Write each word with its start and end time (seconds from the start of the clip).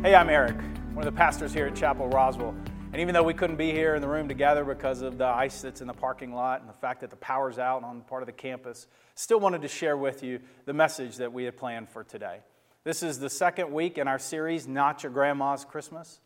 Hey, 0.00 0.14
I'm 0.14 0.30
Eric, 0.30 0.54
one 0.94 0.98
of 0.98 1.12
the 1.12 1.18
pastors 1.18 1.52
here 1.52 1.66
at 1.66 1.74
Chapel 1.74 2.06
Roswell. 2.06 2.54
And 2.92 3.02
even 3.02 3.14
though 3.14 3.24
we 3.24 3.34
couldn't 3.34 3.56
be 3.56 3.72
here 3.72 3.96
in 3.96 4.00
the 4.00 4.06
room 4.06 4.28
together 4.28 4.64
because 4.64 5.02
of 5.02 5.18
the 5.18 5.26
ice 5.26 5.62
that's 5.62 5.80
in 5.80 5.88
the 5.88 5.92
parking 5.92 6.32
lot 6.32 6.60
and 6.60 6.68
the 6.70 6.74
fact 6.74 7.00
that 7.00 7.10
the 7.10 7.16
power's 7.16 7.58
out 7.58 7.82
on 7.82 8.02
part 8.02 8.22
of 8.22 8.26
the 8.26 8.32
campus, 8.32 8.86
still 9.16 9.40
wanted 9.40 9.62
to 9.62 9.68
share 9.68 9.96
with 9.96 10.22
you 10.22 10.38
the 10.66 10.72
message 10.72 11.16
that 11.16 11.32
we 11.32 11.42
had 11.42 11.56
planned 11.56 11.88
for 11.88 12.04
today. 12.04 12.38
This 12.84 13.02
is 13.02 13.18
the 13.18 13.28
second 13.28 13.72
week 13.72 13.98
in 13.98 14.06
our 14.06 14.20
series, 14.20 14.68
Not 14.68 15.02
Your 15.02 15.10
Grandma's 15.10 15.64
Christmas. 15.64 16.20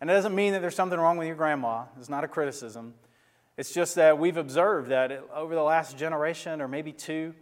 And 0.00 0.08
it 0.08 0.12
doesn't 0.12 0.36
mean 0.36 0.52
that 0.52 0.62
there's 0.62 0.76
something 0.76 0.98
wrong 0.98 1.18
with 1.18 1.26
your 1.26 1.36
grandma, 1.36 1.86
it's 1.98 2.08
not 2.08 2.22
a 2.22 2.28
criticism. 2.28 2.94
It's 3.56 3.74
just 3.74 3.96
that 3.96 4.20
we've 4.20 4.36
observed 4.36 4.90
that 4.90 5.24
over 5.34 5.56
the 5.56 5.62
last 5.64 5.98
generation 5.98 6.60
or 6.60 6.68
maybe 6.68 6.92
two, 6.92 7.34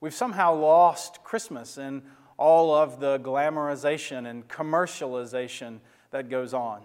we've 0.00 0.14
somehow 0.14 0.54
lost 0.54 1.22
Christmas 1.22 1.76
and 1.76 2.00
all 2.38 2.74
of 2.74 3.00
the 3.00 3.18
glamorization 3.18 4.26
and 4.26 4.46
commercialization 4.48 5.78
that 6.10 6.28
goes 6.28 6.52
on. 6.52 6.82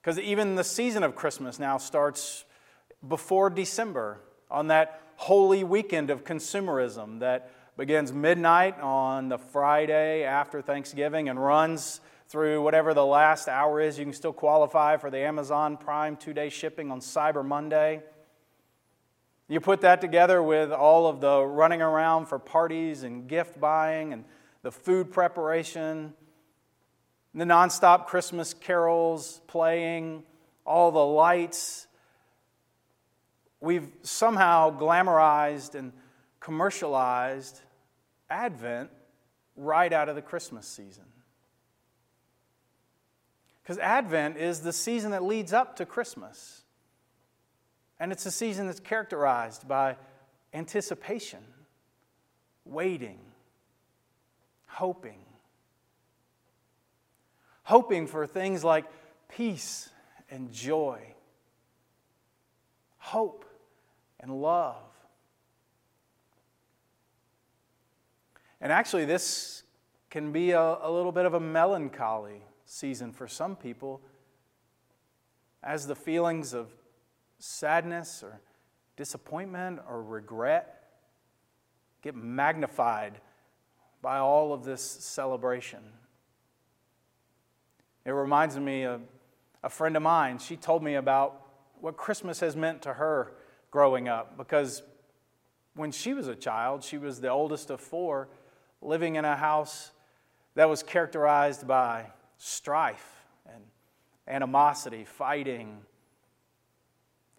Because 0.00 0.18
even 0.18 0.54
the 0.54 0.64
season 0.64 1.02
of 1.02 1.14
Christmas 1.14 1.58
now 1.58 1.78
starts 1.78 2.44
before 3.06 3.50
December 3.50 4.20
on 4.50 4.68
that 4.68 5.00
holy 5.16 5.64
weekend 5.64 6.10
of 6.10 6.24
consumerism 6.24 7.20
that 7.20 7.50
begins 7.76 8.12
midnight 8.12 8.78
on 8.80 9.28
the 9.28 9.38
Friday 9.38 10.22
after 10.24 10.62
Thanksgiving 10.62 11.28
and 11.28 11.42
runs 11.42 12.00
through 12.28 12.62
whatever 12.62 12.94
the 12.94 13.04
last 13.04 13.48
hour 13.48 13.80
is. 13.80 13.98
You 13.98 14.04
can 14.04 14.12
still 14.12 14.32
qualify 14.32 14.96
for 14.96 15.10
the 15.10 15.18
Amazon 15.18 15.76
Prime 15.76 16.16
two 16.16 16.32
day 16.32 16.48
shipping 16.48 16.90
on 16.90 17.00
Cyber 17.00 17.44
Monday. 17.44 18.02
You 19.48 19.60
put 19.60 19.82
that 19.82 20.00
together 20.00 20.42
with 20.42 20.72
all 20.72 21.06
of 21.06 21.20
the 21.20 21.42
running 21.42 21.82
around 21.82 22.26
for 22.26 22.38
parties 22.38 23.02
and 23.02 23.28
gift 23.28 23.60
buying 23.60 24.12
and 24.12 24.24
the 24.64 24.72
food 24.72 25.12
preparation, 25.12 26.14
the 27.34 27.44
nonstop 27.44 28.06
Christmas 28.06 28.54
carols 28.54 29.42
playing, 29.46 30.22
all 30.64 30.90
the 30.90 31.04
lights. 31.04 31.86
We've 33.60 33.86
somehow 34.02 34.76
glamorized 34.76 35.74
and 35.74 35.92
commercialized 36.40 37.60
Advent 38.30 38.88
right 39.54 39.92
out 39.92 40.08
of 40.08 40.16
the 40.16 40.22
Christmas 40.22 40.66
season. 40.66 41.04
Because 43.62 43.78
Advent 43.78 44.38
is 44.38 44.60
the 44.60 44.72
season 44.72 45.10
that 45.10 45.22
leads 45.22 45.52
up 45.52 45.76
to 45.76 45.84
Christmas. 45.84 46.62
And 48.00 48.12
it's 48.12 48.24
a 48.24 48.30
season 48.30 48.66
that's 48.66 48.80
characterized 48.80 49.68
by 49.68 49.96
anticipation, 50.54 51.40
waiting, 52.64 53.18
hoping. 54.74 55.18
Hoping 57.64 58.06
for 58.06 58.26
things 58.26 58.62
like 58.62 58.84
peace 59.28 59.88
and 60.30 60.52
joy, 60.52 61.00
hope 62.98 63.44
and 64.20 64.42
love. 64.42 64.76
And 68.60 68.72
actually, 68.72 69.04
this 69.04 69.62
can 70.10 70.32
be 70.32 70.52
a, 70.52 70.60
a, 70.60 70.90
little 70.90 71.12
bit 71.12 71.26
of 71.26 71.34
a 71.34 71.40
melancholy 71.40 72.42
season 72.66 73.12
for 73.12 73.28
some 73.28 73.56
people 73.56 74.00
as 75.62 75.86
the 75.86 75.94
feelings 75.94 76.52
of 76.54 76.68
sadness 77.38 78.22
or 78.22 78.40
disappointment 78.96 79.80
or 79.88 80.02
regret 80.02 80.84
get 82.02 82.14
magnified 82.14 83.20
by 84.04 84.18
all 84.18 84.52
of 84.52 84.64
this 84.64 84.82
celebration. 84.82 85.80
It 88.04 88.10
reminds 88.10 88.58
me 88.58 88.82
of 88.82 89.00
a 89.62 89.70
friend 89.70 89.96
of 89.96 90.02
mine. 90.02 90.36
She 90.38 90.58
told 90.58 90.82
me 90.82 90.96
about 90.96 91.40
what 91.80 91.96
Christmas 91.96 92.40
has 92.40 92.54
meant 92.54 92.82
to 92.82 92.92
her 92.92 93.32
growing 93.70 94.06
up 94.06 94.36
because 94.36 94.82
when 95.74 95.90
she 95.90 96.12
was 96.12 96.28
a 96.28 96.34
child, 96.34 96.84
she 96.84 96.98
was 96.98 97.22
the 97.22 97.30
oldest 97.30 97.70
of 97.70 97.80
four, 97.80 98.28
living 98.82 99.16
in 99.16 99.24
a 99.24 99.36
house 99.36 99.90
that 100.54 100.68
was 100.68 100.82
characterized 100.82 101.66
by 101.66 102.04
strife 102.36 103.24
and 103.46 103.64
animosity, 104.28 105.06
fighting, 105.06 105.78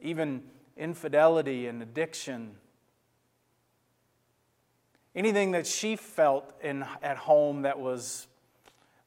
even 0.01 0.41
infidelity 0.75 1.67
and 1.67 1.83
addiction 1.83 2.55
anything 5.15 5.51
that 5.51 5.65
she 5.65 5.95
felt 5.95 6.53
in, 6.61 6.85
at 7.01 7.17
home 7.17 7.61
that 7.61 7.79
was 7.79 8.27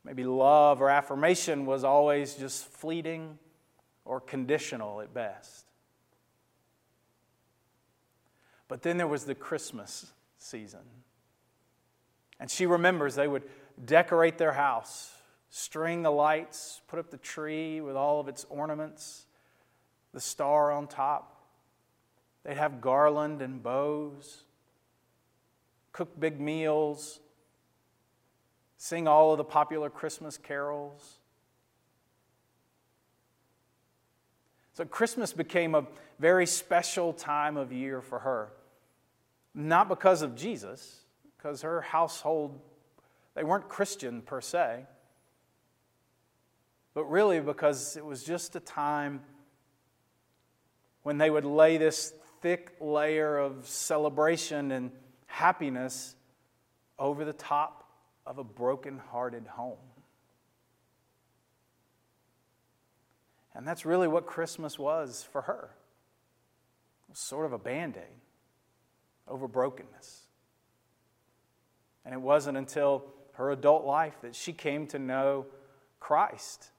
maybe 0.04 0.24
love 0.24 0.80
or 0.80 0.88
affirmation 0.88 1.66
was 1.66 1.84
always 1.84 2.34
just 2.34 2.64
fleeting 2.66 3.38
or 4.04 4.20
conditional 4.20 5.00
at 5.00 5.12
best. 5.12 5.66
But 8.68 8.82
then 8.82 8.96
there 8.96 9.06
was 9.06 9.24
the 9.24 9.34
Christmas 9.34 10.12
season. 10.38 10.80
And 12.40 12.50
she 12.50 12.66
remembers 12.66 13.14
they 13.14 13.28
would 13.28 13.44
decorate 13.84 14.38
their 14.38 14.52
house, 14.52 15.12
string 15.50 16.02
the 16.02 16.10
lights, 16.10 16.80
put 16.88 16.98
up 16.98 17.10
the 17.10 17.18
tree 17.18 17.80
with 17.80 17.96
all 17.96 18.20
of 18.20 18.28
its 18.28 18.46
ornaments, 18.48 19.26
the 20.12 20.20
star 20.20 20.70
on 20.70 20.86
top. 20.86 21.34
They'd 22.44 22.56
have 22.56 22.80
garland 22.80 23.42
and 23.42 23.62
bows 23.62 24.44
cook 25.92 26.18
big 26.18 26.40
meals, 26.40 27.20
sing 28.76 29.08
all 29.08 29.32
of 29.32 29.38
the 29.38 29.44
popular 29.44 29.90
Christmas 29.90 30.38
carols. 30.38 31.18
So, 34.74 34.84
Christmas 34.84 35.32
became 35.32 35.74
a 35.74 35.86
very 36.20 36.46
special 36.46 37.12
time 37.12 37.56
of 37.56 37.72
year 37.72 38.00
for 38.00 38.20
her. 38.20 38.52
Not 39.54 39.88
because 39.88 40.22
of 40.22 40.36
Jesus, 40.36 41.00
because 41.36 41.62
her 41.62 41.80
household, 41.80 42.60
they 43.34 43.42
weren't 43.42 43.68
Christian 43.68 44.22
per 44.22 44.40
se, 44.40 44.86
but 46.94 47.04
really 47.06 47.40
because 47.40 47.96
it 47.96 48.04
was 48.04 48.22
just 48.22 48.54
a 48.54 48.60
time 48.60 49.20
when 51.02 51.18
they 51.18 51.30
would 51.30 51.44
lay 51.44 51.76
this 51.76 52.12
thick 52.40 52.76
layer 52.80 53.38
of 53.38 53.66
celebration 53.66 54.70
and 54.70 54.92
happiness 55.28 56.16
over 56.98 57.24
the 57.24 57.32
top 57.32 57.84
of 58.26 58.38
a 58.38 58.44
broken-hearted 58.44 59.46
home. 59.46 59.78
And 63.54 63.66
that's 63.66 63.86
really 63.86 64.08
what 64.08 64.26
Christmas 64.26 64.78
was 64.78 65.26
for 65.32 65.42
her. 65.42 65.70
It 67.08 67.12
was 67.12 67.18
sort 67.18 67.46
of 67.46 67.52
a 67.52 67.58
band 67.58 67.96
aid 67.96 68.20
over 69.26 69.46
brokenness. 69.48 70.22
And 72.04 72.12
it 72.12 72.20
wasn't 72.20 72.58
until 72.58 73.04
her 73.34 73.50
adult 73.50 73.84
life 73.84 74.14
that 74.22 74.34
she 74.34 74.52
came 74.52 74.86
to 74.88 74.98
know 74.98 75.46
Christ. 76.00 76.70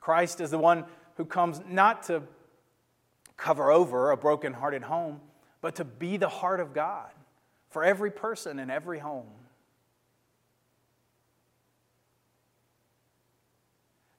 Christ 0.00 0.40
is 0.40 0.50
the 0.50 0.58
one 0.58 0.84
who 1.16 1.24
comes 1.24 1.60
not 1.68 2.04
to 2.04 2.22
cover 3.36 3.70
over 3.70 4.10
a 4.10 4.16
broken-hearted 4.16 4.82
home, 4.82 5.20
but 5.64 5.76
to 5.76 5.84
be 5.84 6.18
the 6.18 6.28
heart 6.28 6.60
of 6.60 6.74
God 6.74 7.08
for 7.70 7.82
every 7.82 8.10
person 8.10 8.58
in 8.58 8.68
every 8.68 8.98
home. 8.98 9.30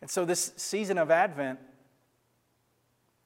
And 0.02 0.10
so, 0.10 0.26
this 0.26 0.54
season 0.58 0.98
of 0.98 1.12
Advent 1.12 1.60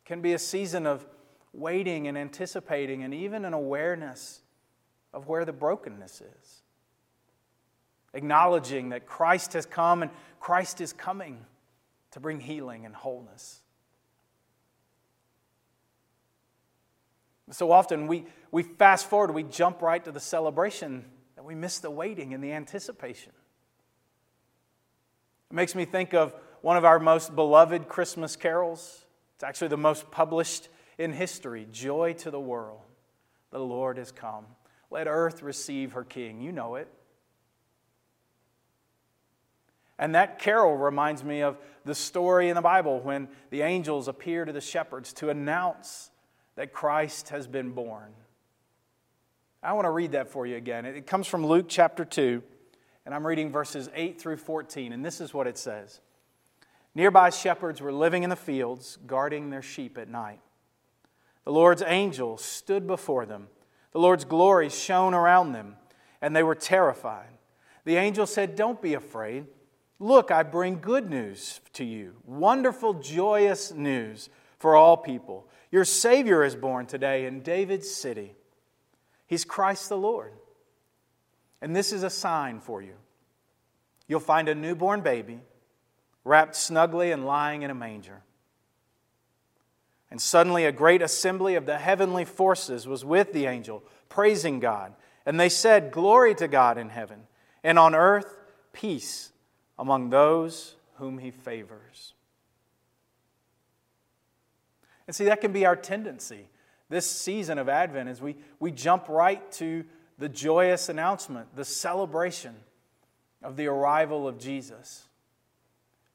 can 0.04 0.20
be 0.22 0.34
a 0.34 0.38
season 0.38 0.86
of 0.86 1.08
waiting 1.54 2.10
and 2.10 2.18
anticipating 2.18 3.04
and 3.04 3.14
even 3.14 3.46
an 3.46 3.54
awareness 3.54 4.42
of 5.14 5.30
where 5.30 5.46
the 5.46 5.54
brokenness 5.54 6.20
is. 6.20 6.62
Acknowledging 8.14 8.90
that 8.90 9.06
Christ 9.06 9.54
has 9.54 9.66
come 9.66 10.02
and 10.02 10.12
Christ 10.42 10.82
is 10.82 10.92
coming 10.92 11.46
to 12.12 12.20
bring 12.20 12.42
healing 12.42 12.86
and 12.86 12.94
wholeness. 12.94 13.62
So 17.52 17.72
often 17.72 18.08
we, 18.08 18.26
we 18.52 18.64
fast 18.64 19.10
forward, 19.10 19.34
we 19.34 19.44
jump 19.44 19.82
right 19.82 20.04
to 20.04 20.12
the 20.12 20.20
celebration, 20.20 21.06
and 21.36 21.46
we 21.46 21.56
miss 21.56 21.80
the 21.80 21.90
waiting 21.90 22.34
and 22.34 22.44
the 22.44 22.52
anticipation. 22.52 23.32
It 25.50 25.56
makes 25.56 25.74
me 25.74 25.86
think 25.86 26.14
of 26.14 26.34
one 26.62 26.78
of 26.78 26.86
our 26.86 27.00
most 27.00 27.36
beloved 27.36 27.88
Christmas 27.88 28.36
carols. 28.36 29.06
It's 29.36 29.44
actually 29.44 29.70
the 29.70 29.78
most 29.78 30.12
published 30.12 30.70
in 30.98 31.14
history 31.14 31.68
Joy 31.72 32.14
to 32.20 32.30
the 32.30 32.40
world. 32.40 32.82
The 33.52 33.60
Lord 33.60 33.98
has 33.98 34.12
come. 34.12 34.46
Let 34.92 35.08
earth 35.08 35.42
receive 35.42 35.94
her 35.94 36.04
King. 36.04 36.42
You 36.42 36.52
know 36.52 36.76
it. 36.76 36.88
And 39.98 40.16
that 40.16 40.40
carol 40.40 40.78
reminds 40.78 41.24
me 41.24 41.42
of 41.42 41.58
the 41.84 41.96
story 41.96 42.50
in 42.50 42.56
the 42.56 42.62
Bible 42.62 43.00
when 43.00 43.28
the 43.50 43.62
angels 43.62 44.08
appear 44.08 44.46
to 44.46 44.54
the 44.54 44.62
shepherds 44.62 45.12
to 45.14 45.30
announce 45.30 46.12
that 46.56 46.74
Christ 46.74 47.30
has 47.30 47.48
been 47.48 47.72
born. 47.72 48.14
I 49.62 49.74
want 49.74 49.86
to 49.86 49.92
read 49.92 50.14
that 50.14 50.30
for 50.30 50.46
you 50.46 50.56
again. 50.56 50.86
It 50.86 51.06
comes 51.06 51.28
from 51.28 51.46
Luke 51.46 51.66
chapter 51.68 52.06
2, 52.06 52.42
and 53.06 53.14
I'm 53.14 53.28
reading 53.28 53.52
verses 53.52 53.90
8 53.94 54.20
through 54.20 54.38
14, 54.38 54.94
and 54.94 55.04
this 55.04 55.20
is 55.20 55.34
what 55.34 55.48
it 55.48 55.58
says 55.58 56.00
Nearby 56.96 57.30
shepherds 57.30 57.82
were 57.82 57.92
living 57.92 58.24
in 58.24 58.30
the 58.30 58.36
fields, 58.36 58.98
guarding 59.06 59.50
their 59.50 59.62
sheep 59.62 59.98
at 59.98 60.10
night. 60.10 60.40
The 61.46 61.52
Lord's 61.52 61.84
angel 61.86 62.38
stood 62.38 62.88
before 62.88 63.26
them, 63.26 63.48
the 63.92 64.00
Lord's 64.00 64.26
glory 64.26 64.70
shone 64.70 65.14
around 65.14 65.52
them, 65.52 65.76
and 66.22 66.36
they 66.36 66.44
were 66.44 66.56
terrified. 66.56 67.30
The 67.86 67.96
angel 67.96 68.26
said, 68.26 68.56
Don't 68.56 68.82
be 68.82 68.94
afraid. 68.94 69.46
Look, 70.00 70.32
I 70.32 70.44
bring 70.44 70.80
good 70.80 71.10
news 71.10 71.60
to 71.74 71.84
you, 71.84 72.14
wonderful, 72.24 72.94
joyous 72.94 73.74
news 73.74 74.30
for 74.60 74.76
all 74.76 74.98
people. 74.98 75.48
Your 75.72 75.86
Savior 75.86 76.44
is 76.44 76.56
born 76.56 76.86
today 76.86 77.26
in 77.26 77.42
David's 77.42 77.90
city. 77.90 78.36
He's 79.26 79.46
Christ 79.46 79.90
the 79.90 79.98
Lord. 79.98 80.34
And 81.62 81.76
this 81.76 81.92
is 81.92 82.04
a 82.04 82.10
sign 82.10 82.60
for 82.60 82.82
you. 82.82 82.94
You'll 84.08 84.20
find 84.20 84.50
a 84.50 84.56
newborn 84.56 85.02
baby 85.02 85.40
wrapped 86.24 86.56
snugly 86.56 87.12
and 87.12 87.26
lying 87.26 87.62
in 87.62 87.72
a 87.72 87.76
manger. 87.76 88.22
And 90.12 90.20
suddenly 90.20 90.66
a 90.66 90.72
great 90.72 91.02
assembly 91.02 91.56
of 91.56 91.66
the 91.66 91.78
heavenly 91.78 92.26
forces 92.26 92.88
was 92.88 93.06
with 93.06 93.32
the 93.32 93.46
angel, 93.46 93.84
praising 94.10 94.60
God. 94.60 94.94
And 95.26 95.40
they 95.40 95.50
said, 95.50 95.92
Glory 95.92 96.34
to 96.36 96.48
God 96.48 96.78
in 96.78 96.90
heaven, 96.90 97.28
and 97.64 97.78
on 97.78 97.94
earth, 97.94 98.38
peace 98.74 99.32
among 99.78 100.10
those 100.10 100.76
whom 100.96 101.20
he 101.20 101.30
favors. 101.30 102.14
And 105.10 105.16
see, 105.16 105.26
that 105.26 105.42
can 105.42 105.52
be 105.52 105.66
our 105.66 105.76
tendency 105.76 106.48
this 106.88 107.10
season 107.10 107.58
of 107.58 107.68
Advent 107.68 108.10
as 108.10 108.22
we, 108.22 108.36
we 108.60 108.70
jump 108.70 109.10
right 109.10 109.52
to 109.54 109.84
the 110.20 110.30
joyous 110.30 110.88
announcement, 110.88 111.56
the 111.56 111.66
celebration 111.66 112.54
of 113.42 113.56
the 113.56 113.66
arrival 113.66 114.28
of 114.28 114.38
Jesus, 114.38 115.08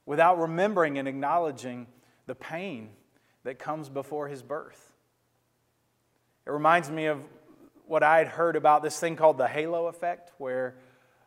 without 0.07 0.39
remembering 0.39 0.97
and 0.97 1.09
acknowledging 1.09 1.89
the 2.27 2.37
pain 2.37 2.91
that 3.43 3.59
comes 3.59 3.89
before 3.89 4.29
his 4.29 4.45
birth. 4.45 4.93
It 6.47 6.53
reminds 6.53 6.89
me 6.89 7.07
of 7.07 7.19
what 7.89 8.05
I 8.05 8.19
had 8.19 8.29
heard 8.29 8.55
about 8.55 8.85
this 8.85 9.01
thing 9.01 9.17
called 9.17 9.39
the 9.39 9.49
halo 9.49 9.89
effect, 9.89 10.31
where 10.39 10.77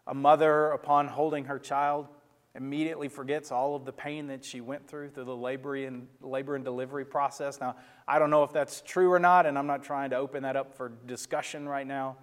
a 0.08 0.14
mother, 0.14 0.72
upon 0.72 1.10
holding 1.10 1.44
her 1.44 1.60
child, 1.60 2.08
immediately 2.58 3.08
forgets 3.08 3.52
all 3.52 3.76
of 3.76 3.86
the 3.86 3.94
pain 3.94 4.28
that 4.28 4.44
she 4.44 4.62
went 4.62 4.88
through 4.88 5.12
through 5.12 5.26
the 5.26 5.36
labor 5.36 5.76
and, 5.76 6.08
labor 6.22 6.56
and 6.56 6.66
delivery 6.66 7.06
process. 7.06 7.62
Now, 7.62 7.76
I 8.08 8.18
don't 8.18 8.32
know 8.32 8.44
if 8.44 8.52
that's 8.52 8.82
true 8.82 9.14
or 9.14 9.20
not, 9.20 9.46
and 9.46 9.58
I'm 9.60 9.68
not 9.68 9.84
trying 9.84 10.10
to 10.10 10.18
open 10.18 10.42
that 10.42 10.56
up 10.56 10.76
for 10.76 10.92
discussion 11.06 11.70
right 11.70 11.86
now. 11.86 12.18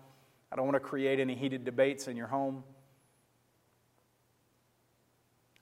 I 0.51 0.57
don't 0.57 0.67
want 0.67 0.75
to 0.75 0.81
create 0.81 1.21
any 1.21 1.37
heated 1.37 1.65
debates 1.65 2.09
in 2.09 2.17
your 2.17 2.27
home. 2.27 2.65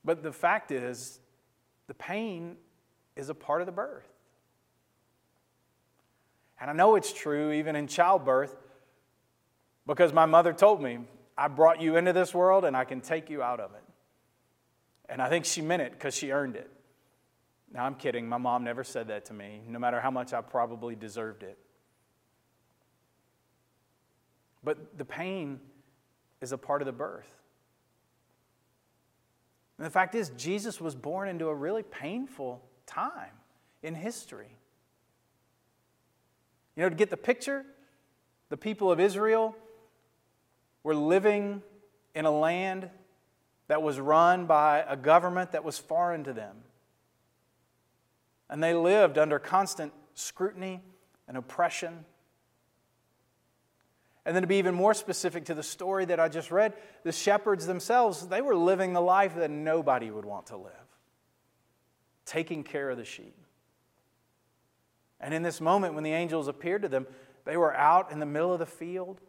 But 0.04 0.22
the 0.22 0.32
fact 0.32 0.70
is, 0.70 1.20
the 1.86 1.94
pain 1.94 2.56
is 3.14 3.28
a 3.28 3.34
part 3.34 3.60
of 3.60 3.66
the 3.66 3.72
birth. 3.72 4.08
And 6.58 6.70
I 6.70 6.72
know 6.72 6.96
it's 6.96 7.12
true 7.12 7.52
even 7.52 7.76
in 7.76 7.88
childbirth 7.88 8.56
because 9.86 10.14
my 10.14 10.25
mother 10.25 10.54
told 10.54 10.80
me, 10.82 11.00
I 11.36 11.48
brought 11.48 11.80
you 11.80 11.96
into 11.96 12.12
this 12.14 12.32
world 12.32 12.64
and 12.64 12.75
I 12.75 12.84
can 12.84 13.00
take 13.02 13.28
you 13.28 13.42
out 13.42 13.60
of 13.60 13.75
it. 13.75 13.82
And 15.08 15.20
I 15.20 15.28
think 15.28 15.44
she 15.44 15.60
meant 15.60 15.82
it 15.82 15.93
because 15.93 16.14
she 16.14 16.31
earned 16.31 16.56
it. 16.56 16.70
Now, 17.72 17.84
I'm 17.84 17.94
kidding. 17.94 18.28
My 18.28 18.38
mom 18.38 18.64
never 18.64 18.84
said 18.84 19.08
that 19.08 19.26
to 19.26 19.32
me, 19.32 19.62
no 19.66 19.78
matter 19.78 20.00
how 20.00 20.10
much 20.10 20.32
I 20.32 20.40
probably 20.40 20.94
deserved 20.94 21.43
it. 21.43 21.58
But 24.62 24.99
the 24.99 25.04
pain 25.04 25.58
is 26.40 26.52
a 26.52 26.58
part 26.58 26.82
of 26.82 26.87
the 26.87 26.93
birth. 26.93 27.34
And 29.78 29.87
the 29.87 29.90
fact 29.90 30.14
is, 30.14 30.31
Jesus 30.37 30.81
was 30.81 30.94
born 30.94 31.28
into 31.28 31.49
a 31.49 31.54
really 31.54 31.82
painful 31.82 32.62
time 32.87 33.32
in 33.82 33.94
history. 33.94 34.56
You 36.76 36.84
know, 36.84 36.88
to 36.88 36.94
get 36.94 37.10
the 37.10 37.16
picture, 37.16 37.64
the 38.49 38.56
people 38.56 38.93
of 38.93 39.00
Israel 39.00 39.56
were 40.82 40.94
living 40.94 41.62
in 42.14 42.25
a 42.25 42.31
land 42.31 42.90
that 43.69 43.82
was 43.82 43.99
run 43.99 44.47
by 44.47 44.85
a 44.87 44.97
government 44.97 45.53
that 45.53 45.64
was 45.64 45.79
foreign 45.79 46.25
to 46.25 46.32
them. 46.32 46.56
And 48.50 48.62
they 48.62 48.75
lived 48.75 49.17
under 49.19 49.38
constant 49.38 49.93
scrutiny 50.14 50.82
and 51.26 51.37
oppression. 51.37 52.05
And 54.25 54.37
then 54.37 54.43
to 54.43 54.47
be 54.47 54.56
even 54.56 54.75
more 54.75 54.94
specific 54.94 55.47
to 55.47 55.55
the 55.55 55.62
story 55.62 56.05
that 56.05 56.20
I 56.20 56.29
just 56.29 56.50
read, 56.50 56.75
the 57.03 57.12
shepherds 57.12 57.67
themselves, 57.67 58.29
they 58.29 58.43
were 58.43 58.55
living 58.55 58.93
the 58.93 59.00
life 59.00 59.35
that 59.37 59.50
nobody 59.50 60.11
would 60.11 60.25
want 60.25 60.47
to 60.49 60.56
live, 60.56 60.73
taking 62.26 62.62
care 62.62 62.91
of 62.91 62.99
the 62.99 63.05
sheep. 63.05 63.37
And 65.19 65.32
in 65.32 65.43
this 65.43 65.61
moment, 65.61 65.94
when 65.94 66.05
the 66.05 66.12
angels 66.12 66.49
appeared 66.49 66.82
to 66.82 66.88
them, 66.88 67.06
they 67.44 67.56
were 67.56 67.75
out 67.75 68.12
in 68.12 68.19
the 68.19 68.26
middle 68.26 68.53
of 68.53 68.59
the 68.59 68.67
field, 68.67 69.20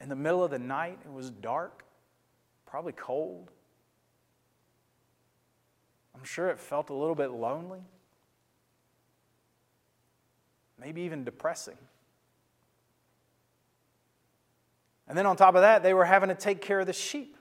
in 0.00 0.08
the 0.08 0.16
middle 0.16 0.44
of 0.44 0.50
the 0.50 0.58
night. 0.58 0.98
It 1.04 1.12
was 1.12 1.30
dark, 1.30 1.84
probably 2.66 2.92
cold. 2.92 3.50
I'm 6.14 6.24
sure 6.24 6.48
it 6.48 6.58
felt 6.58 6.90
a 6.90 6.94
little 6.94 7.14
bit 7.14 7.30
lonely, 7.30 7.80
maybe 10.80 11.02
even 11.02 11.24
depressing. 11.24 11.76
And 15.08 15.16
then 15.16 15.26
on 15.26 15.36
top 15.36 15.54
of 15.54 15.60
that, 15.60 15.82
they 15.82 15.94
were 15.94 16.04
having 16.04 16.28
to 16.30 16.34
take 16.34 16.60
care 16.60 16.80
of 16.80 16.86
the 16.86 16.92
sheep. 16.92 17.36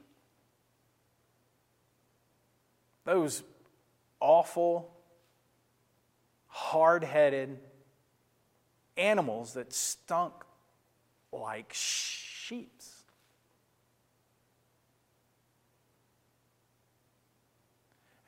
Those 3.06 3.44
awful, 4.20 4.92
hard 6.48 7.04
headed 7.04 7.60
animals 8.98 9.54
that 9.54 9.74
stunk 9.74 10.34
like 11.32 11.72
sheeps. 11.74 12.95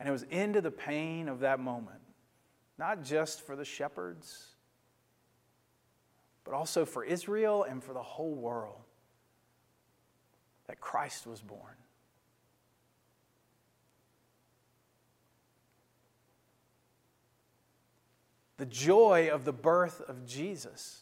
And 0.07 0.11
it 0.11 0.13
was 0.13 0.23
into 0.31 0.61
the 0.61 0.71
pain 0.71 1.27
of 1.27 1.41
that 1.41 1.59
moment, 1.59 1.99
not 2.77 3.03
just 3.03 3.41
for 3.41 3.57
the 3.57 3.65
shepherds, 3.65 4.55
but 6.45 6.53
also 6.53 6.85
for 6.85 7.03
Israel 7.03 7.65
and 7.69 7.83
for 7.83 7.91
the 7.91 8.01
whole 8.01 8.33
world, 8.33 8.79
that 10.67 10.79
Christ 10.79 11.27
was 11.27 11.41
born. 11.41 11.73
The 18.55 18.65
joy 18.65 19.29
of 19.29 19.43
the 19.43 19.51
birth 19.51 20.01
of 20.07 20.25
Jesus 20.25 21.01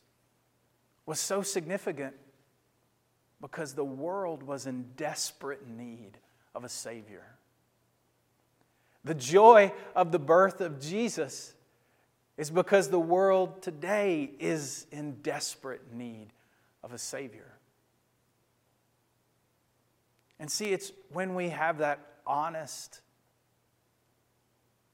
was 1.05 1.19
so 1.19 1.43
significant 1.43 2.15
because 3.39 3.75
the 3.75 3.85
world 3.85 4.41
was 4.41 4.65
in 4.65 4.87
desperate 4.97 5.67
need 5.69 6.17
of 6.55 6.63
a 6.63 6.69
Savior. 6.69 7.34
The 9.05 9.13
joy 9.13 9.71
of 9.95 10.11
the 10.11 10.19
birth 10.19 10.61
of 10.61 10.81
Jesus 10.81 11.53
is 12.37 12.49
because 12.49 12.89
the 12.89 12.99
world 12.99 13.61
today 13.61 14.31
is 14.39 14.87
in 14.91 15.21
desperate 15.21 15.93
need 15.93 16.29
of 16.83 16.91
a 16.91 16.97
Savior. 16.97 17.53
And 20.39 20.51
see, 20.51 20.73
it's 20.73 20.91
when 21.11 21.35
we 21.35 21.49
have 21.49 21.77
that 21.77 21.99
honest 22.25 23.01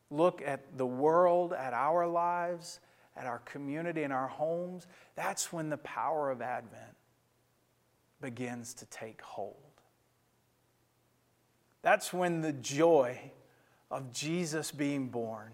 look 0.10 0.42
at 0.46 0.78
the 0.78 0.86
world, 0.86 1.54
at 1.54 1.74
our 1.74 2.06
lives, 2.06 2.82
at 3.16 3.26
our 3.26 3.40
community, 3.40 4.04
and 4.04 4.12
our 4.12 4.28
homes, 4.28 4.88
that's 5.16 5.54
when 5.54 5.70
the 5.70 5.78
power 5.78 6.30
of 6.30 6.42
Advent 6.42 6.96
begins 8.20 8.74
to 8.76 8.86
take 8.88 9.22
hold. 9.22 9.56
That's 11.82 12.14
when 12.14 12.42
the 12.42 12.54
joy 12.54 13.32
of 13.92 14.12
Jesus 14.14 14.72
being 14.72 15.10
born 15.10 15.52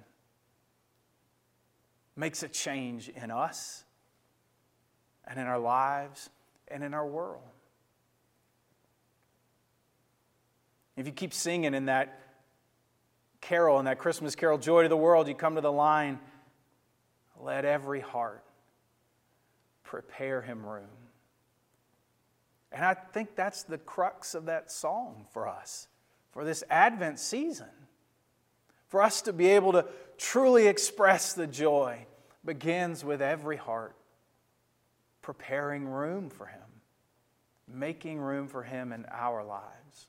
makes 2.16 2.44
a 2.44 2.48
change 2.48 3.10
in 3.10 3.32
us 3.32 3.84
and 5.28 5.40
in 5.40 5.48
our 5.48 5.60
lives 5.60 6.30
and 6.68 6.84
in 6.84 6.94
our 6.94 7.06
world. 7.06 7.42
If 10.96 11.06
you 11.06 11.12
keep 11.12 11.34
singing 11.34 11.74
in 11.74 11.86
that 11.86 12.20
carol, 13.42 13.80
in 13.80 13.86
that 13.86 14.00
Christmas 14.00 14.36
carol, 14.36 14.58
Joy 14.58 14.84
to 14.84 14.90
the 14.90 14.98
World, 14.98 15.28
you 15.28 15.36
come 15.36 15.56
to 15.56 15.62
the 15.62 15.72
line, 15.72 16.20
let 17.40 17.66
every 17.66 18.00
heart 18.00 18.44
prepare 19.84 20.42
him 20.42 20.66
room. 20.66 20.88
And 22.72 22.84
I 22.84 22.94
think 22.94 23.36
that's 23.36 23.64
the 23.64 23.78
crux 23.78 24.36
of 24.36 24.46
that 24.46 24.72
song 24.72 25.26
for 25.32 25.48
us, 25.48 25.88
for 26.32 26.44
this 26.44 26.64
Advent 26.70 27.20
season. 27.20 27.68
For 28.88 29.02
us 29.02 29.22
to 29.24 29.34
be 29.34 29.48
able 29.48 29.74
to 29.74 29.86
truly 30.18 30.68
express 30.68 31.34
the 31.34 31.48
joy 31.48 32.06
begins 32.46 33.04
with 33.04 33.22
every 33.22 33.58
heart 33.58 33.96
preparing 35.22 35.86
room 35.86 36.30
for 36.30 36.46
Him, 36.46 36.62
making 37.68 38.20
room 38.20 38.48
for 38.48 38.64
Him 38.64 38.94
in 38.94 39.06
our 39.12 39.44
lives. 39.44 40.08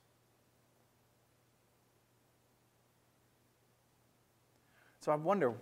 So 5.00 5.10
I 5.10 5.16
wonder, 5.16 5.54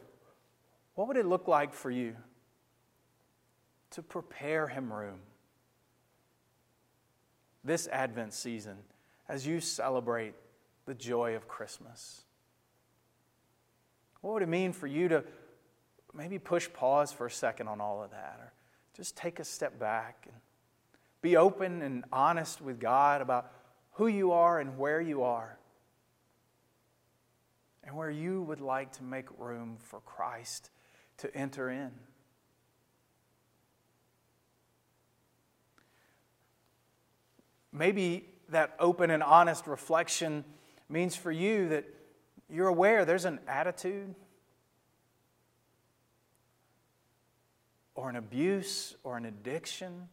what 0.94 1.08
would 1.08 1.16
it 1.16 1.24
look 1.24 1.48
like 1.48 1.72
for 1.72 1.90
you 1.90 2.16
to 3.92 4.02
prepare 4.02 4.68
Him 4.68 4.92
room 4.92 5.20
this 7.64 7.88
Advent 7.88 8.34
season 8.34 8.76
as 9.26 9.46
you 9.46 9.60
celebrate 9.60 10.34
the 10.84 10.94
joy 10.94 11.34
of 11.34 11.48
Christmas? 11.48 12.25
What 14.26 14.32
would 14.32 14.42
it 14.42 14.48
mean 14.48 14.72
for 14.72 14.88
you 14.88 15.06
to 15.06 15.22
maybe 16.12 16.40
push 16.40 16.68
pause 16.72 17.12
for 17.12 17.26
a 17.26 17.30
second 17.30 17.68
on 17.68 17.80
all 17.80 18.02
of 18.02 18.10
that, 18.10 18.38
or 18.40 18.52
just 18.92 19.16
take 19.16 19.38
a 19.38 19.44
step 19.44 19.78
back 19.78 20.26
and 20.26 20.34
be 21.22 21.36
open 21.36 21.80
and 21.80 22.02
honest 22.12 22.60
with 22.60 22.80
God 22.80 23.20
about 23.20 23.52
who 23.92 24.08
you 24.08 24.32
are 24.32 24.58
and 24.58 24.78
where 24.78 25.00
you 25.00 25.22
are, 25.22 25.56
and 27.84 27.94
where 27.94 28.10
you 28.10 28.42
would 28.42 28.60
like 28.60 28.90
to 28.94 29.04
make 29.04 29.26
room 29.38 29.76
for 29.78 30.00
Christ 30.00 30.70
to 31.18 31.32
enter 31.32 31.70
in? 31.70 31.92
Maybe 37.72 38.28
that 38.48 38.74
open 38.80 39.10
and 39.10 39.22
honest 39.22 39.68
reflection 39.68 40.44
means 40.88 41.14
for 41.14 41.30
you 41.30 41.68
that 41.68 41.84
you're 42.48 42.68
aware 42.68 43.04
there's 43.04 43.24
an 43.24 43.40
attitude 43.48 44.14
or 47.94 48.10
an 48.10 48.16
abuse 48.16 48.94
or 49.02 49.16
an 49.16 49.24
addiction. 49.24 50.08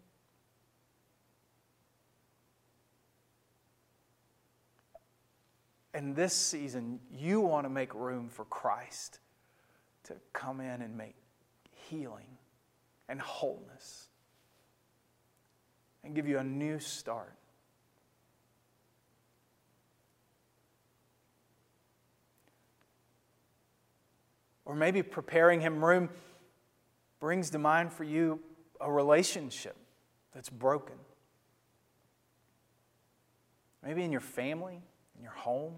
And 5.93 6.15
this 6.15 6.33
season, 6.33 6.99
you 7.11 7.41
want 7.41 7.65
to 7.65 7.69
make 7.69 7.93
room 7.93 8.29
for 8.29 8.45
Christ 8.45 9.19
to 10.05 10.15
come 10.31 10.59
in 10.59 10.81
and 10.81 10.97
make 10.97 11.15
healing 11.89 12.25
and 13.07 13.21
wholeness 13.21 14.07
and 16.03 16.15
give 16.15 16.27
you 16.27 16.39
a 16.39 16.43
new 16.43 16.79
start. 16.79 17.35
Or 24.65 24.75
maybe 24.75 25.03
preparing 25.03 25.61
him 25.61 25.83
room 25.83 26.09
brings 27.19 27.49
to 27.51 27.59
mind 27.59 27.93
for 27.93 28.03
you 28.03 28.39
a 28.79 28.91
relationship 28.91 29.75
that's 30.33 30.49
broken. 30.49 30.95
Maybe 33.83 34.03
in 34.03 34.11
your 34.11 34.21
family, 34.21 34.81
in 35.17 35.23
your 35.23 35.33
home, 35.33 35.75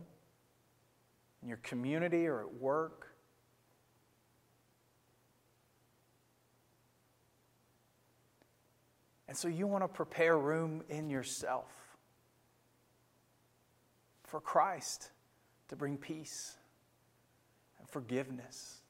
in 1.42 1.50
your 1.50 1.58
community, 1.58 2.28
or 2.28 2.42
at 2.42 2.54
work. 2.54 3.08
And 9.28 9.36
so 9.36 9.48
you 9.48 9.68
want 9.68 9.84
to 9.84 9.88
prepare 9.88 10.38
room 10.38 10.84
in 10.88 11.10
yourself 11.10 11.72
for 14.24 14.40
Christ 14.40 15.12
to 15.70 15.76
bring 15.76 15.98
peace 15.98 16.56
forgiveness. 17.96 18.82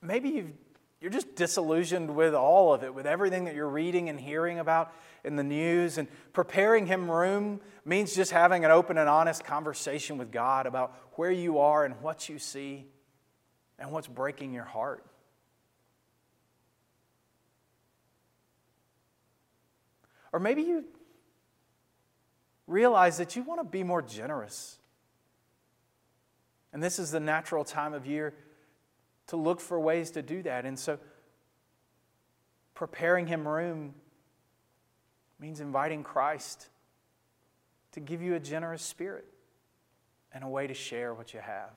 Maybe 0.00 0.30
you 0.30 0.54
you're 1.02 1.10
just 1.10 1.36
disillusioned 1.36 2.16
with 2.16 2.34
all 2.34 2.72
of 2.72 2.82
it, 2.82 2.94
with 2.94 3.04
everything 3.04 3.44
that 3.44 3.54
you're 3.54 3.68
reading 3.68 4.08
and 4.08 4.18
hearing 4.18 4.58
about 4.58 4.90
in 5.22 5.36
the 5.36 5.44
news. 5.44 5.98
And 5.98 6.08
preparing 6.32 6.86
Him 6.86 7.10
room 7.10 7.60
means 7.84 8.14
just 8.14 8.30
having 8.30 8.64
an 8.64 8.70
open 8.70 8.96
and 8.96 9.06
honest 9.06 9.44
conversation 9.44 10.16
with 10.16 10.32
God 10.32 10.64
about 10.64 10.96
where 11.12 11.30
you 11.30 11.58
are 11.58 11.84
and 11.84 12.00
what 12.00 12.30
you 12.30 12.38
see 12.38 12.86
and 13.78 13.92
what's 13.92 14.08
breaking 14.08 14.54
your 14.54 14.64
heart. 14.64 15.04
Or 20.32 20.40
maybe 20.40 20.62
you 20.62 20.86
realize 22.68 23.16
that 23.16 23.34
you 23.34 23.42
want 23.42 23.60
to 23.60 23.64
be 23.64 23.82
more 23.82 24.02
generous. 24.02 24.78
And 26.72 26.82
this 26.82 27.00
is 27.00 27.10
the 27.10 27.18
natural 27.18 27.64
time 27.64 27.94
of 27.94 28.06
year 28.06 28.34
to 29.28 29.36
look 29.36 29.60
for 29.60 29.80
ways 29.80 30.12
to 30.12 30.22
do 30.22 30.42
that. 30.42 30.64
And 30.64 30.78
so, 30.78 30.98
preparing 32.74 33.26
Him 33.26 33.48
room 33.48 33.94
means 35.40 35.60
inviting 35.60 36.04
Christ 36.04 36.68
to 37.92 38.00
give 38.00 38.22
you 38.22 38.34
a 38.34 38.40
generous 38.40 38.82
spirit 38.82 39.24
and 40.32 40.44
a 40.44 40.48
way 40.48 40.66
to 40.66 40.74
share 40.74 41.14
what 41.14 41.32
you 41.32 41.40
have. 41.40 41.70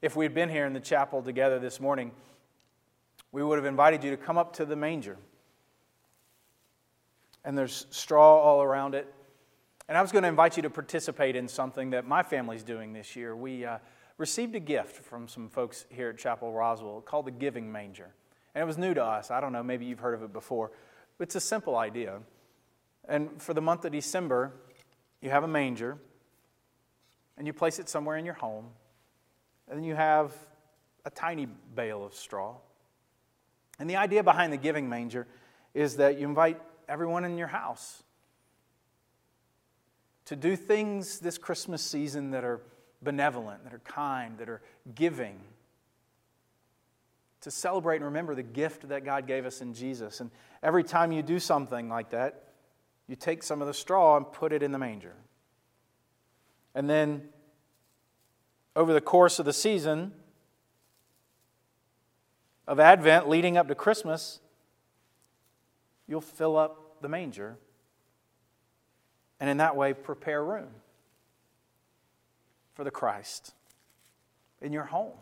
If 0.00 0.16
we'd 0.16 0.34
been 0.34 0.48
here 0.48 0.66
in 0.66 0.72
the 0.72 0.80
chapel 0.80 1.22
together 1.22 1.58
this 1.58 1.80
morning, 1.80 2.12
we 3.30 3.42
would 3.42 3.56
have 3.58 3.66
invited 3.66 4.04
you 4.04 4.10
to 4.10 4.16
come 4.16 4.38
up 4.38 4.54
to 4.54 4.64
the 4.64 4.76
manger 4.76 5.18
and 7.46 7.56
there's 7.56 7.86
straw 7.90 8.38
all 8.38 8.60
around 8.60 8.94
it. 8.94 9.10
And 9.88 9.96
I 9.96 10.02
was 10.02 10.10
going 10.10 10.22
to 10.22 10.28
invite 10.28 10.56
you 10.56 10.64
to 10.64 10.70
participate 10.70 11.36
in 11.36 11.46
something 11.46 11.90
that 11.90 12.04
my 12.04 12.24
family's 12.24 12.64
doing 12.64 12.92
this 12.92 13.14
year. 13.14 13.36
We 13.36 13.64
uh, 13.64 13.78
received 14.18 14.56
a 14.56 14.60
gift 14.60 15.04
from 15.04 15.28
some 15.28 15.48
folks 15.48 15.86
here 15.88 16.10
at 16.10 16.18
Chapel 16.18 16.52
Roswell 16.52 17.00
called 17.00 17.26
the 17.26 17.30
Giving 17.30 17.70
Manger. 17.70 18.12
And 18.54 18.62
it 18.62 18.66
was 18.66 18.76
new 18.76 18.94
to 18.94 19.04
us. 19.04 19.30
I 19.30 19.40
don't 19.40 19.52
know, 19.52 19.62
maybe 19.62 19.86
you've 19.86 20.00
heard 20.00 20.14
of 20.14 20.24
it 20.24 20.32
before. 20.32 20.72
It's 21.20 21.36
a 21.36 21.40
simple 21.40 21.76
idea. 21.76 22.18
And 23.08 23.40
for 23.40 23.54
the 23.54 23.60
month 23.60 23.84
of 23.84 23.92
December, 23.92 24.52
you 25.22 25.30
have 25.30 25.44
a 25.44 25.48
manger, 25.48 25.98
and 27.38 27.46
you 27.46 27.52
place 27.52 27.78
it 27.78 27.88
somewhere 27.88 28.16
in 28.16 28.24
your 28.24 28.34
home. 28.34 28.66
And 29.68 29.78
then 29.78 29.84
you 29.84 29.94
have 29.94 30.34
a 31.04 31.10
tiny 31.10 31.46
bale 31.76 32.04
of 32.04 32.12
straw. 32.12 32.56
And 33.78 33.88
the 33.88 33.96
idea 33.96 34.24
behind 34.24 34.52
the 34.52 34.56
giving 34.56 34.88
manger 34.88 35.28
is 35.74 35.96
that 35.96 36.18
you 36.18 36.26
invite 36.26 36.60
everyone 36.88 37.24
in 37.24 37.38
your 37.38 37.48
house 37.48 38.02
to 40.26 40.36
do 40.36 40.56
things 40.56 41.20
this 41.20 41.38
Christmas 41.38 41.82
season 41.82 42.32
that 42.32 42.44
are 42.44 42.60
benevolent, 43.02 43.64
that 43.64 43.72
are 43.72 43.80
kind, 43.80 44.38
that 44.38 44.48
are 44.48 44.60
giving. 44.94 45.38
To 47.42 47.50
celebrate 47.50 47.96
and 47.96 48.06
remember 48.06 48.34
the 48.34 48.42
gift 48.42 48.88
that 48.88 49.04
God 49.04 49.26
gave 49.26 49.46
us 49.46 49.60
in 49.60 49.72
Jesus. 49.72 50.20
And 50.20 50.30
every 50.62 50.82
time 50.82 51.12
you 51.12 51.22
do 51.22 51.38
something 51.38 51.88
like 51.88 52.10
that, 52.10 52.42
you 53.06 53.14
take 53.14 53.44
some 53.44 53.60
of 53.60 53.68
the 53.68 53.74
straw 53.74 54.16
and 54.16 54.30
put 54.30 54.52
it 54.52 54.62
in 54.64 54.72
the 54.72 54.78
manger. 54.78 55.14
And 56.74 56.90
then, 56.90 57.28
over 58.74 58.92
the 58.92 59.00
course 59.00 59.38
of 59.38 59.44
the 59.44 59.52
season 59.52 60.12
of 62.66 62.80
Advent 62.80 63.28
leading 63.28 63.56
up 63.56 63.68
to 63.68 63.74
Christmas, 63.76 64.40
you'll 66.06 66.20
fill 66.20 66.56
up 66.56 67.00
the 67.02 67.08
manger 67.08 67.56
and 69.40 69.50
in 69.50 69.58
that 69.58 69.76
way 69.76 69.92
prepare 69.92 70.42
room 70.42 70.68
for 72.74 72.84
the 72.84 72.90
Christ 72.90 73.54
in 74.60 74.72
your 74.72 74.84
home 74.84 75.18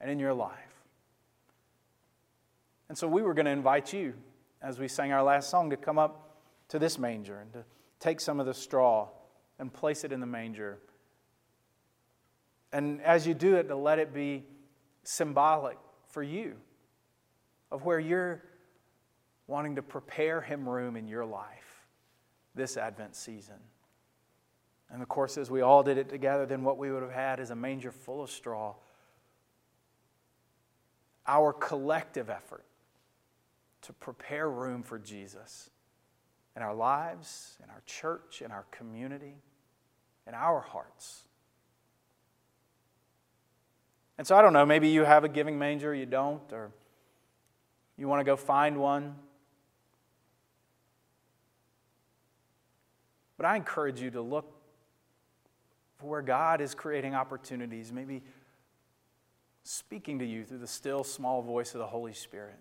and 0.00 0.10
in 0.10 0.18
your 0.18 0.34
life. 0.34 0.58
And 2.88 2.96
so 2.96 3.08
we 3.08 3.22
were 3.22 3.34
going 3.34 3.46
to 3.46 3.50
invite 3.50 3.92
you, 3.92 4.14
as 4.62 4.78
we 4.78 4.88
sang 4.88 5.12
our 5.12 5.22
last 5.22 5.50
song, 5.50 5.70
to 5.70 5.76
come 5.76 5.98
up 5.98 6.38
to 6.68 6.78
this 6.78 6.98
manger 6.98 7.38
and 7.38 7.52
to 7.54 7.64
take 7.98 8.20
some 8.20 8.40
of 8.40 8.46
the 8.46 8.54
straw 8.54 9.08
and 9.58 9.72
place 9.72 10.04
it 10.04 10.12
in 10.12 10.20
the 10.20 10.26
manger. 10.26 10.78
And 12.72 13.00
as 13.02 13.26
you 13.26 13.34
do 13.34 13.56
it, 13.56 13.68
to 13.68 13.76
let 13.76 13.98
it 13.98 14.12
be 14.12 14.44
symbolic 15.02 15.78
for 16.08 16.22
you 16.22 16.56
of 17.70 17.84
where 17.84 17.98
you're 17.98 18.42
wanting 19.46 19.76
to 19.76 19.82
prepare 19.82 20.40
Him 20.40 20.68
room 20.68 20.96
in 20.96 21.06
your 21.06 21.24
life 21.24 21.86
this 22.54 22.76
Advent 22.76 23.16
season. 23.16 23.56
And 24.90 25.02
of 25.02 25.08
course, 25.08 25.36
as 25.38 25.50
we 25.50 25.60
all 25.60 25.82
did 25.82 25.98
it 25.98 26.08
together, 26.08 26.46
then 26.46 26.62
what 26.62 26.78
we 26.78 26.92
would 26.92 27.02
have 27.02 27.12
had 27.12 27.40
is 27.40 27.50
a 27.50 27.56
manger 27.56 27.90
full 27.90 28.22
of 28.22 28.30
straw. 28.30 28.74
Our 31.26 31.52
collective 31.52 32.30
effort 32.30 32.64
to 33.82 33.92
prepare 33.92 34.48
room 34.48 34.82
for 34.82 34.98
Jesus 34.98 35.70
in 36.56 36.62
our 36.62 36.74
lives, 36.74 37.58
in 37.62 37.70
our 37.70 37.82
church, 37.86 38.40
in 38.42 38.50
our 38.50 38.64
community, 38.70 39.36
in 40.26 40.34
our 40.34 40.60
hearts. 40.60 41.24
And 44.16 44.26
so 44.26 44.36
I 44.36 44.42
don't 44.42 44.52
know, 44.52 44.64
maybe 44.64 44.88
you 44.88 45.04
have 45.04 45.24
a 45.24 45.28
giving 45.28 45.58
manger, 45.58 45.94
you 45.94 46.06
don't, 46.06 46.52
or 46.52 46.70
you 47.96 48.06
want 48.06 48.20
to 48.20 48.24
go 48.24 48.36
find 48.36 48.78
one. 48.78 49.16
But 53.44 53.50
I 53.50 53.56
encourage 53.56 54.00
you 54.00 54.10
to 54.12 54.22
look 54.22 54.50
for 55.98 56.06
where 56.06 56.22
God 56.22 56.62
is 56.62 56.74
creating 56.74 57.14
opportunities, 57.14 57.92
maybe 57.92 58.22
speaking 59.64 60.18
to 60.20 60.24
you 60.24 60.44
through 60.44 60.60
the 60.60 60.66
still 60.66 61.04
small 61.04 61.42
voice 61.42 61.74
of 61.74 61.80
the 61.80 61.86
Holy 61.86 62.14
Spirit, 62.14 62.56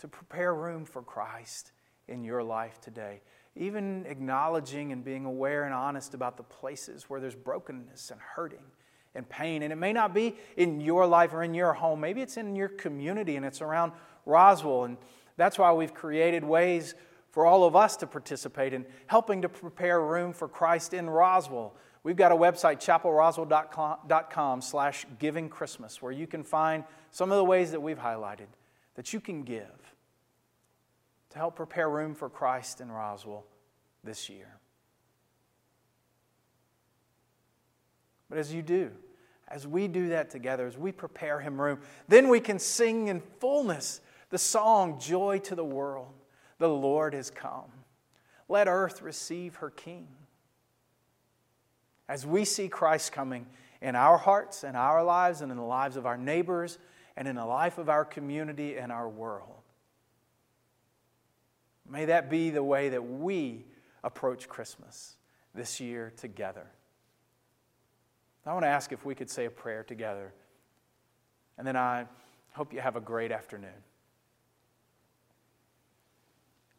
to 0.00 0.06
prepare 0.06 0.54
room 0.54 0.84
for 0.84 1.00
Christ 1.00 1.72
in 2.08 2.24
your 2.24 2.42
life 2.42 2.78
today. 2.82 3.22
even 3.56 4.04
acknowledging 4.06 4.92
and 4.92 5.02
being 5.02 5.24
aware 5.24 5.64
and 5.64 5.72
honest 5.72 6.12
about 6.12 6.36
the 6.36 6.42
places 6.42 7.04
where 7.08 7.20
there's 7.22 7.34
brokenness 7.34 8.10
and 8.10 8.20
hurting 8.20 8.66
and 9.14 9.26
pain. 9.30 9.62
And 9.62 9.72
it 9.72 9.76
may 9.76 9.94
not 9.94 10.12
be 10.12 10.36
in 10.58 10.78
your 10.78 11.06
life 11.06 11.32
or 11.32 11.42
in 11.42 11.54
your 11.54 11.72
home, 11.72 12.00
maybe 12.00 12.20
it's 12.20 12.36
in 12.36 12.54
your 12.54 12.68
community 12.68 13.36
and 13.36 13.46
it's 13.46 13.62
around 13.62 13.92
Roswell. 14.26 14.84
And 14.84 14.98
that's 15.38 15.58
why 15.58 15.72
we've 15.72 15.94
created 15.94 16.44
ways 16.44 16.94
for 17.30 17.46
all 17.46 17.64
of 17.64 17.76
us 17.76 17.96
to 17.98 18.06
participate 18.06 18.72
in 18.72 18.84
helping 19.06 19.42
to 19.42 19.48
prepare 19.48 20.00
room 20.02 20.32
for 20.32 20.48
Christ 20.48 20.94
in 20.94 21.08
Roswell. 21.08 21.74
We've 22.02 22.16
got 22.16 22.32
a 22.32 22.36
website, 22.36 22.78
chapelroswell.com 22.78 24.62
slash 24.62 25.06
giving 25.18 25.48
Christmas, 25.48 26.00
where 26.00 26.12
you 26.12 26.26
can 26.26 26.42
find 26.42 26.84
some 27.10 27.30
of 27.30 27.36
the 27.36 27.44
ways 27.44 27.70
that 27.72 27.80
we've 27.80 27.98
highlighted 27.98 28.46
that 28.94 29.12
you 29.12 29.20
can 29.20 29.42
give 29.42 29.94
to 31.30 31.38
help 31.38 31.56
prepare 31.56 31.88
room 31.88 32.14
for 32.14 32.28
Christ 32.28 32.80
in 32.80 32.90
Roswell 32.90 33.44
this 34.02 34.28
year. 34.28 34.58
But 38.28 38.38
as 38.38 38.52
you 38.52 38.62
do, 38.62 38.90
as 39.48 39.66
we 39.66 39.88
do 39.88 40.10
that 40.10 40.30
together, 40.30 40.66
as 40.66 40.78
we 40.78 40.92
prepare 40.92 41.40
Him 41.40 41.60
room, 41.60 41.80
then 42.08 42.28
we 42.28 42.40
can 42.40 42.58
sing 42.58 43.08
in 43.08 43.20
fullness 43.40 44.00
the 44.30 44.38
song, 44.38 45.00
Joy 45.00 45.38
to 45.40 45.54
the 45.54 45.64
World. 45.64 46.12
The 46.60 46.68
Lord 46.68 47.14
has 47.14 47.30
come. 47.30 47.72
Let 48.46 48.68
earth 48.68 49.00
receive 49.00 49.56
her 49.56 49.70
King. 49.70 50.06
As 52.06 52.26
we 52.26 52.44
see 52.44 52.68
Christ 52.68 53.12
coming 53.12 53.46
in 53.80 53.96
our 53.96 54.18
hearts 54.18 54.62
and 54.62 54.76
our 54.76 55.02
lives 55.02 55.40
and 55.40 55.50
in 55.50 55.56
the 55.56 55.64
lives 55.64 55.96
of 55.96 56.04
our 56.04 56.18
neighbors 56.18 56.78
and 57.16 57.26
in 57.26 57.34
the 57.34 57.46
life 57.46 57.78
of 57.78 57.88
our 57.88 58.04
community 58.04 58.76
and 58.76 58.92
our 58.92 59.08
world, 59.08 59.62
may 61.88 62.04
that 62.04 62.28
be 62.28 62.50
the 62.50 62.62
way 62.62 62.90
that 62.90 63.02
we 63.02 63.64
approach 64.04 64.46
Christmas 64.46 65.16
this 65.54 65.80
year 65.80 66.12
together. 66.18 66.66
I 68.44 68.52
want 68.52 68.64
to 68.64 68.68
ask 68.68 68.92
if 68.92 69.04
we 69.06 69.14
could 69.14 69.30
say 69.30 69.46
a 69.46 69.50
prayer 69.50 69.82
together. 69.82 70.34
And 71.56 71.66
then 71.66 71.76
I 71.76 72.06
hope 72.52 72.74
you 72.74 72.80
have 72.80 72.96
a 72.96 73.00
great 73.00 73.32
afternoon. 73.32 73.70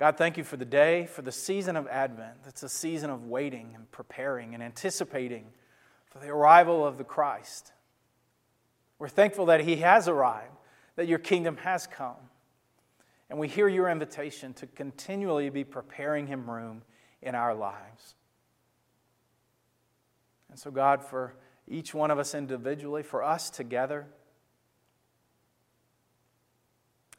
God, 0.02 0.18
thank 0.18 0.36
you 0.36 0.44
for 0.44 0.58
the 0.58 0.66
day, 0.66 1.06
for 1.06 1.22
the 1.22 1.32
season 1.32 1.76
of 1.76 1.86
Advent. 1.86 2.38
It's 2.48 2.64
a 2.64 2.70
season 2.70 3.12
of 3.12 3.28
waiting 3.28 3.74
and 3.76 3.92
preparing 3.92 4.56
and 4.56 4.64
anticipating 4.64 5.46
for 6.08 6.18
the 6.18 6.30
arrival 6.30 6.84
of 6.84 6.98
the 6.98 7.04
Christ. 7.04 7.72
We're 8.98 9.10
thankful 9.10 9.46
that 9.46 9.62
He 9.62 9.76
has 9.76 10.08
arrived, 10.08 10.58
that 10.96 11.08
your 11.08 11.20
kingdom 11.20 11.56
has 11.58 11.86
come. 11.86 12.16
And 13.30 13.38
we 13.38 13.48
hear 13.48 13.68
your 13.68 13.90
invitation 13.90 14.56
to 14.56 14.66
continually 14.66 15.52
be 15.52 15.64
preparing 15.64 16.26
Him 16.26 16.50
room 16.50 16.82
in 17.22 17.36
our 17.36 17.54
lives. 17.54 18.16
And 20.50 20.58
so, 20.58 20.72
God, 20.72 21.04
for 21.04 21.36
each 21.68 21.94
one 21.94 22.10
of 22.10 22.18
us 22.18 22.34
individually, 22.34 23.04
for 23.04 23.24
us 23.24 23.52
together, 23.52 24.08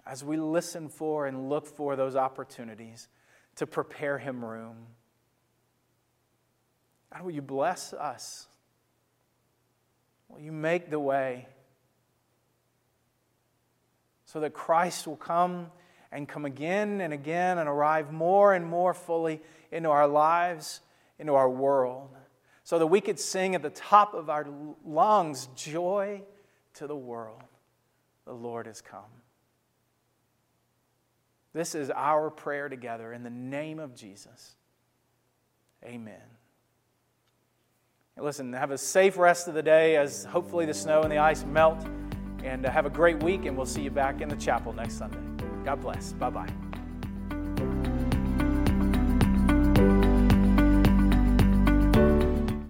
as 0.07 0.25
we 0.25 0.37
listen 0.37 0.89
for 0.89 1.27
and 1.27 1.49
look 1.49 1.67
for 1.67 1.97
those 1.97 2.17
opportunities 2.17 3.09
to 3.57 3.67
prepare 3.67 4.19
Him 4.19 4.45
room. 4.45 4.77
God, 7.13 7.23
will 7.23 7.33
you 7.33 7.43
bless 7.43 7.93
us? 7.93 8.49
Will 10.29 10.41
you 10.41 10.53
make 10.53 10.91
the 10.91 11.01
way 11.01 11.47
so 14.25 14.41
that 14.41 14.55
Christ 14.55 15.07
will 15.07 15.17
come 15.17 15.71
and 16.11 16.27
come 16.27 16.45
again 16.45 17.01
and 17.01 17.13
again 17.13 17.59
and 17.59 17.69
arrive 17.69 18.13
more 18.13 18.55
and 18.55 18.67
more 18.67 18.95
fully 18.95 19.43
into 19.71 19.91
our 19.91 20.09
lives, 20.09 20.81
into 21.19 21.35
our 21.35 21.51
world? 21.51 22.09
so 22.65 22.79
that 22.79 22.87
we 22.87 23.01
could 23.01 23.19
sing 23.19 23.55
at 23.55 23.63
the 23.63 23.71
top 23.71 24.15
of 24.15 24.31
our 24.31 24.47
lungs, 24.85 25.49
Joy 25.57 26.23
to 26.75 26.87
the 26.87 26.97
world. 26.97 27.43
The 28.25 28.33
Lord 28.33 28.67
has 28.67 28.81
come. 28.81 29.22
This 31.53 31.75
is 31.75 31.91
our 31.91 32.31
prayer 32.31 32.69
together 32.69 33.13
in 33.13 33.23
the 33.23 33.31
name 33.31 33.79
of 33.79 33.95
Jesus. 33.95 34.57
Amen. 35.85 36.21
Listen, 38.19 38.53
have 38.53 38.71
a 38.71 38.79
safe 38.79 39.17
rest 39.17 39.49
of 39.49 39.55
the 39.55 39.63
day 39.63 39.97
as 39.97 40.25
hopefully 40.25 40.67
the 40.67 40.75
snow 40.75 41.03
and 41.03 41.11
the 41.11 41.19
ice 41.19 41.45
melt. 41.45 41.85
And 42.45 42.67
uh, 42.67 42.71
have 42.71 42.87
a 42.87 42.91
great 42.91 43.23
week, 43.23 43.45
and 43.45 43.57
we'll 43.57 43.67
see 43.67 43.83
you 43.83 43.91
back 43.91 44.21
in 44.21 44.29
the 44.29 44.37
chapel 44.37 44.73
next 44.73 44.99
Sunday. 44.99 45.19
God 45.65 45.81
bless. 45.81 46.13
Bye 46.13 46.31
bye. 46.31 46.72